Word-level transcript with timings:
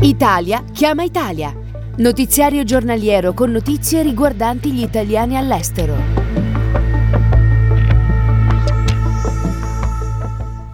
Italia 0.00 0.64
chiama 0.72 1.02
Italia. 1.02 1.54
Notiziario 1.96 2.64
giornaliero 2.64 3.34
con 3.34 3.50
notizie 3.50 4.02
riguardanti 4.02 4.72
gli 4.72 4.80
italiani 4.80 5.36
all'estero. 5.36 5.96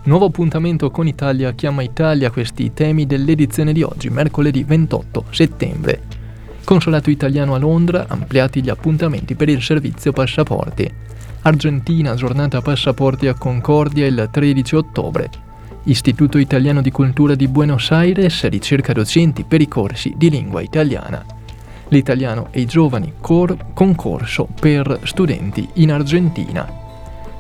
Nuovo 0.05 0.27
appuntamento 0.27 0.93
con 0.93 1.09
Italia 1.09 1.52
chiama 1.55 1.83
Italia 1.83 2.30
questi 2.30 2.73
temi 2.73 3.07
dell'edizione 3.07 3.73
di 3.73 3.83
oggi, 3.83 4.09
mercoledì 4.09 4.62
28 4.62 5.24
settembre. 5.30 6.02
Consolato 6.62 7.10
italiano 7.10 7.55
a 7.55 7.59
Londra, 7.59 8.05
ampliati 8.07 8.62
gli 8.62 8.69
appuntamenti 8.69 9.35
per 9.35 9.48
il 9.48 9.60
servizio 9.60 10.12
passaporti. 10.12 10.88
Argentina, 11.43 12.15
giornata 12.15 12.60
passaporti 12.60 13.27
a 13.27 13.35
Concordia 13.35 14.07
il 14.07 14.29
13 14.30 14.77
ottobre. 14.77 15.45
Istituto 15.86 16.38
Italiano 16.38 16.82
di 16.82 16.90
Cultura 16.90 17.34
di 17.34 17.46
Buenos 17.46 17.90
Aires 17.92 18.46
ricerca 18.48 18.92
docenti 18.92 19.45
per 19.45 19.60
i 19.60 19.68
corsi 19.68 20.15
di 20.16 20.30
lingua 20.30 20.60
italiana. 20.60 21.24
L'italiano 21.88 22.48
e 22.51 22.60
i 22.60 22.66
giovani 22.66 23.15
cor- 23.20 23.73
concorso 23.73 24.48
per 24.59 25.01
studenti 25.04 25.68
in 25.74 25.93
Argentina 25.93 26.84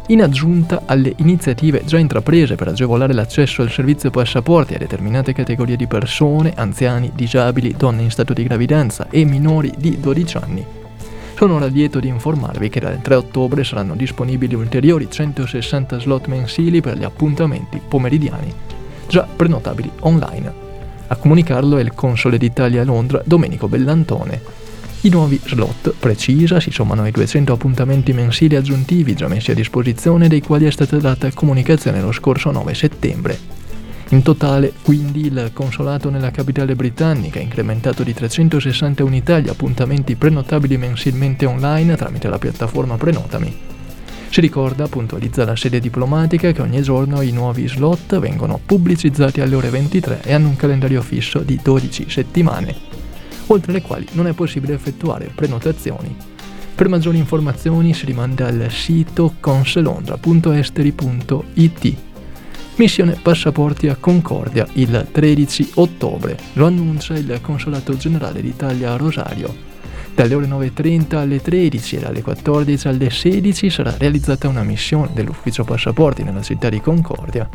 in 0.08 0.22
aggiunta 0.22 0.82
alle 0.86 1.12
iniziative 1.16 1.84
già 1.84 1.98
intraprese 1.98 2.54
per 2.54 2.68
agevolare 2.68 3.12
l'accesso 3.12 3.62
al 3.62 3.70
servizio 3.70 4.10
passaporti 4.10 4.74
a 4.74 4.78
determinate 4.78 5.32
categorie 5.32 5.74
di 5.74 5.88
persone, 5.88 6.52
anziani, 6.54 7.10
disabili, 7.12 7.74
donne 7.76 8.02
in 8.02 8.10
stato 8.10 8.32
di 8.32 8.44
gravidanza 8.44 9.08
e 9.10 9.24
minori 9.24 9.72
di 9.76 9.98
12 9.98 10.36
anni. 10.36 10.75
Sono 11.36 11.58
lieto 11.66 12.00
di 12.00 12.08
informarvi 12.08 12.70
che 12.70 12.80
dal 12.80 13.02
3 13.02 13.14
ottobre 13.14 13.62
saranno 13.62 13.94
disponibili 13.94 14.54
ulteriori 14.54 15.06
160 15.10 16.00
slot 16.00 16.28
mensili 16.28 16.80
per 16.80 16.96
gli 16.96 17.04
appuntamenti 17.04 17.78
pomeridiani, 17.86 18.50
già 19.06 19.28
prenotabili 19.36 19.90
online. 20.00 20.50
A 21.08 21.16
comunicarlo 21.16 21.76
è 21.76 21.82
il 21.82 21.92
console 21.92 22.38
d'Italia 22.38 22.80
a 22.80 22.84
Londra, 22.86 23.20
Domenico 23.22 23.68
Bellantone. 23.68 24.40
I 25.02 25.10
nuovi 25.10 25.38
slot, 25.44 25.92
precisa, 26.00 26.58
si 26.58 26.70
sommano 26.70 27.02
ai 27.02 27.10
200 27.10 27.52
appuntamenti 27.52 28.14
mensili 28.14 28.56
aggiuntivi 28.56 29.12
già 29.12 29.28
messi 29.28 29.50
a 29.50 29.54
disposizione 29.54 30.28
dei 30.28 30.40
quali 30.40 30.64
è 30.64 30.70
stata 30.70 30.96
data 30.96 31.30
comunicazione 31.32 32.00
lo 32.00 32.12
scorso 32.12 32.50
9 32.50 32.72
settembre. 32.72 33.38
In 34.10 34.22
totale, 34.22 34.72
quindi, 34.82 35.26
il 35.26 35.50
consolato 35.52 36.10
nella 36.10 36.30
capitale 36.30 36.74
britannica 36.74 37.38
ha 37.38 37.42
incrementato 37.42 38.02
di 38.02 38.14
360 38.14 39.02
unità 39.02 39.38
gli 39.38 39.48
appuntamenti 39.48 40.14
prenotabili 40.14 40.76
mensilmente 40.76 41.44
online 41.44 41.96
tramite 41.96 42.28
la 42.28 42.38
piattaforma 42.38 42.96
Prenotami. 42.96 43.74
Si 44.28 44.40
ricorda, 44.40 44.88
puntualizza 44.88 45.44
la 45.44 45.56
sede 45.56 45.80
diplomatica, 45.80 46.52
che 46.52 46.62
ogni 46.62 46.82
giorno 46.82 47.20
i 47.20 47.32
nuovi 47.32 47.68
slot 47.68 48.18
vengono 48.18 48.60
pubblicizzati 48.64 49.40
alle 49.40 49.54
ore 49.54 49.70
23 49.70 50.20
e 50.22 50.32
hanno 50.32 50.48
un 50.48 50.56
calendario 50.56 51.02
fisso 51.02 51.40
di 51.40 51.58
12 51.62 52.06
settimane 52.08 52.96
oltre 53.48 53.72
le 53.72 53.82
quali 53.82 54.06
non 54.12 54.26
è 54.26 54.32
possibile 54.32 54.72
effettuare 54.74 55.30
prenotazioni. 55.34 56.16
Per 56.74 56.88
maggiori 56.88 57.18
informazioni 57.18 57.92
si 57.94 58.06
rimanda 58.06 58.46
al 58.46 58.68
sito 58.70 59.34
conselondra.esteri.it. 59.40 62.05
Missione 62.76 63.18
passaporti 63.20 63.88
a 63.88 63.96
Concordia 63.96 64.66
il 64.74 65.08
13 65.10 65.70
ottobre, 65.76 66.36
lo 66.54 66.66
annuncia 66.66 67.14
il 67.14 67.38
Consolato 67.40 67.96
Generale 67.96 68.42
d'Italia 68.42 68.92
a 68.92 68.96
Rosario. 68.96 69.54
Dalle 70.14 70.34
ore 70.34 70.46
9.30 70.46 71.16
alle 71.16 71.40
13 71.40 71.96
e 71.96 72.00
dalle 72.00 72.20
14 72.20 72.88
alle 72.88 73.08
16 73.08 73.70
sarà 73.70 73.94
realizzata 73.96 74.46
una 74.48 74.62
missione 74.62 75.10
dell'Ufficio 75.14 75.64
Passaporti 75.64 76.22
nella 76.22 76.42
città 76.42 76.68
di 76.68 76.80
Concordia 76.82 77.48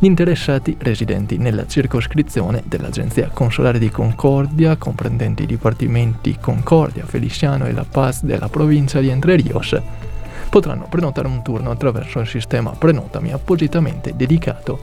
gli 0.00 0.06
interessati 0.06 0.76
residenti 0.78 1.38
nella 1.38 1.66
circoscrizione 1.66 2.62
dell'Agenzia 2.64 3.30
Consolare 3.32 3.80
di 3.80 3.90
Concordia, 3.90 4.76
comprendenti 4.76 5.42
i 5.42 5.46
dipartimenti 5.46 6.38
Concordia, 6.40 7.04
Feliciano 7.04 7.66
e 7.66 7.72
La 7.72 7.84
Paz 7.84 8.22
della 8.22 8.48
provincia 8.48 9.00
di 9.00 9.08
Entre 9.08 9.34
Rios, 9.34 9.76
potranno 10.48 10.86
prenotare 10.88 11.28
un 11.28 11.42
turno 11.42 11.70
attraverso 11.70 12.20
il 12.20 12.26
sistema 12.26 12.70
Prenotami 12.70 13.32
appositamente 13.32 14.16
dedicato. 14.16 14.80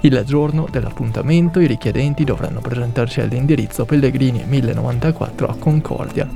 Il 0.00 0.20
giorno 0.24 0.66
dell'appuntamento 0.70 1.60
i 1.60 1.66
richiedenti 1.66 2.24
dovranno 2.24 2.60
presentarsi 2.60 3.20
all'indirizzo 3.20 3.84
Pellegrini 3.84 4.44
1094 4.46 5.48
a 5.48 5.56
Concordia. 5.58 6.28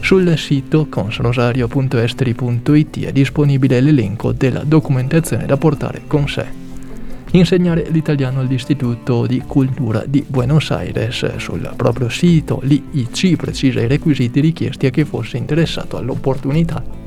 Sul 0.00 0.36
sito 0.36 0.88
consrosario.esteri.it 0.88 3.04
è 3.04 3.12
disponibile 3.12 3.80
l'elenco 3.80 4.32
della 4.32 4.64
documentazione 4.64 5.46
da 5.46 5.56
portare 5.56 6.02
con 6.06 6.28
sé 6.28 6.62
insegnare 7.32 7.86
l'italiano 7.88 8.40
all'Istituto 8.40 9.26
di 9.26 9.42
Cultura 9.46 10.04
di 10.06 10.24
Buenos 10.26 10.70
Aires. 10.70 11.36
Sul 11.36 11.72
proprio 11.76 12.08
sito 12.08 12.60
l'IIC 12.62 13.36
precisa 13.36 13.80
i 13.80 13.86
requisiti 13.86 14.40
richiesti 14.40 14.86
a 14.86 14.90
chi 14.90 15.04
fosse 15.04 15.38
interessato 15.38 15.96
all'opportunità. 15.96 17.01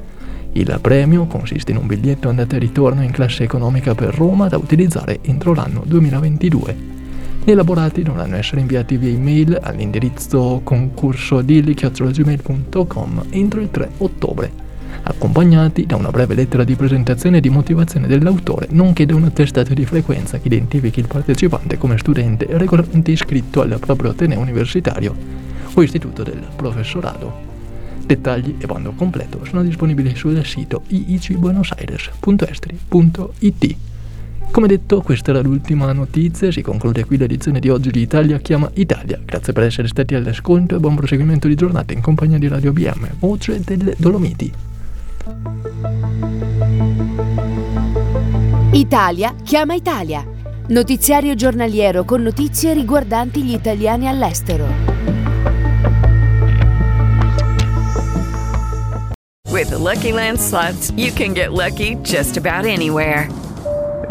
Il 0.52 0.78
premio 0.82 1.24
consiste 1.24 1.70
in 1.70 1.78
un 1.78 1.86
biglietto 1.86 2.28
andata 2.28 2.56
e 2.56 2.58
ritorno 2.58 3.02
in 3.02 3.10
classe 3.10 3.42
economica 3.42 3.94
per 3.94 4.14
Roma 4.14 4.48
da 4.48 4.58
utilizzare 4.58 5.20
entro 5.22 5.54
l'anno 5.54 5.82
2022. 5.86 6.76
Gli 7.42 7.50
elaborati 7.50 8.02
dovranno 8.02 8.36
essere 8.36 8.60
inviati 8.60 8.98
via 8.98 9.08
email 9.08 9.58
all'indirizzo 9.62 10.60
concursodilli.com 10.62 13.24
entro 13.30 13.60
il 13.62 13.70
3 13.70 13.90
ottobre. 13.96 14.61
Accompagnati 15.02 15.86
da 15.86 15.96
una 15.96 16.10
breve 16.10 16.34
lettera 16.34 16.64
di 16.64 16.76
presentazione 16.76 17.38
e 17.38 17.40
di 17.40 17.50
motivazione 17.50 18.06
dell'autore, 18.06 18.68
nonché 18.70 19.06
da 19.06 19.14
un 19.14 19.24
attestato 19.24 19.74
di 19.74 19.84
frequenza 19.84 20.38
che 20.38 20.48
identifichi 20.48 21.00
il 21.00 21.06
partecipante 21.06 21.78
come 21.78 21.98
studente 21.98 22.46
regolarmente 22.50 23.10
iscritto 23.10 23.62
al 23.62 23.78
proprio 23.80 24.10
ateneo 24.10 24.40
universitario 24.40 25.14
o 25.74 25.82
istituto 25.82 26.22
del 26.22 26.46
professorato. 26.54 27.50
Dettagli 28.04 28.56
e 28.58 28.66
bando 28.66 28.92
completo 28.92 29.42
sono 29.44 29.62
disponibili 29.62 30.14
sul 30.14 30.44
sito 30.44 30.82
iicbuenosaires.estri.it. 30.88 33.76
Come 34.50 34.66
detto, 34.66 35.00
questa 35.00 35.30
era 35.30 35.40
l'ultima 35.40 35.90
notizia, 35.92 36.52
si 36.52 36.60
conclude 36.60 37.06
qui 37.06 37.16
l'edizione 37.16 37.58
di 37.58 37.70
oggi 37.70 37.90
di 37.90 38.02
Italia 38.02 38.38
chiama 38.38 38.70
Italia. 38.74 39.18
Grazie 39.24 39.54
per 39.54 39.62
essere 39.62 39.88
stati 39.88 40.14
all'ascolto 40.14 40.76
e 40.76 40.78
buon 40.78 40.94
proseguimento 40.94 41.48
di 41.48 41.54
giornata 41.54 41.94
in 41.94 42.02
compagnia 42.02 42.36
di 42.36 42.48
Radio 42.48 42.72
BM, 42.72 43.08
voce 43.18 43.62
delle 43.64 43.94
Dolomiti. 43.96 44.71
Italia 48.72 49.34
chiama 49.42 49.74
Italia. 49.74 50.26
Notiziario 50.68 51.34
giornaliero 51.34 52.04
con 52.04 52.22
notizie 52.22 52.72
riguardanti 52.72 53.42
gli 53.42 53.52
italiani 53.52 54.08
all'estero. 54.08 54.66
With 59.50 59.68
the 59.68 59.78
Lucky 59.78 60.12
Land 60.12 60.38
slots, 60.38 60.90
you 60.96 61.12
can 61.12 61.34
get 61.34 61.52
lucky 61.52 61.96
just 62.02 62.36
about 62.36 62.64
anywhere. 62.64 63.28